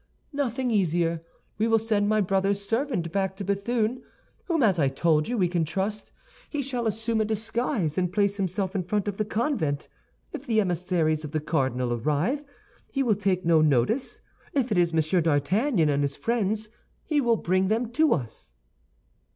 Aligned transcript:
"Nothing 0.33 0.71
easier. 0.71 1.23
We 1.59 1.67
will 1.67 1.77
send 1.77 2.09
my 2.09 2.21
brother's 2.21 2.59
servant 2.67 3.11
back 3.11 3.35
to 3.35 3.45
Béthune, 3.45 4.01
whom, 4.45 4.63
as 4.63 4.79
I 4.79 4.87
told 4.87 5.27
you, 5.27 5.37
we 5.37 5.47
can 5.47 5.63
trust. 5.63 6.11
He 6.49 6.63
shall 6.63 6.87
assume 6.87 7.21
a 7.21 7.25
disguise, 7.25 7.99
and 7.99 8.11
place 8.11 8.37
himself 8.37 8.73
in 8.73 8.81
front 8.81 9.07
of 9.07 9.17
the 9.17 9.25
convent. 9.25 9.87
If 10.33 10.47
the 10.47 10.59
emissaries 10.59 11.23
of 11.23 11.33
the 11.33 11.39
cardinal 11.39 11.93
arrive, 11.93 12.43
he 12.89 13.03
will 13.03 13.13
take 13.13 13.45
no 13.45 13.61
notice; 13.61 14.21
if 14.53 14.71
it 14.71 14.77
is 14.79 14.91
Monsieur 14.91 15.21
d'Artagnan 15.21 15.87
and 15.87 16.01
his 16.03 16.15
friends, 16.15 16.69
he 17.03 17.21
will 17.21 17.37
bring 17.37 17.67
them 17.67 17.91
to 17.91 18.15
us." 18.15 18.53